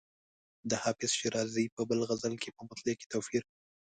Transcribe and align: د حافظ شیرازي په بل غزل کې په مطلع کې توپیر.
د 0.69 0.71
حافظ 0.83 1.11
شیرازي 1.19 1.65
په 1.75 1.81
بل 1.89 1.99
غزل 2.09 2.33
کې 2.41 2.49
په 2.57 2.61
مطلع 2.69 2.93
کې 2.99 3.09
توپیر. 3.13 3.43